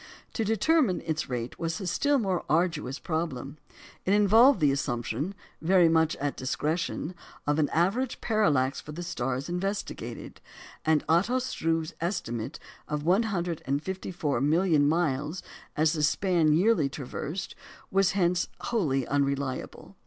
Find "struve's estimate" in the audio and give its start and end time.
11.37-12.57